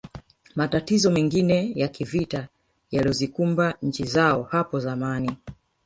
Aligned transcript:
Matatizo 0.55 1.11
mengine 1.11 1.71
ya 1.75 1.87
kivita 1.87 2.47
yaliyozikumba 2.91 3.73
nchi 3.81 4.05
zao 4.05 4.43
hapo 4.43 4.79
zamani 4.79 5.37